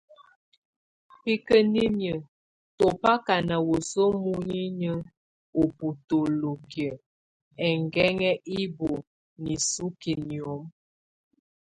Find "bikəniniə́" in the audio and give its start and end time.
1.23-2.17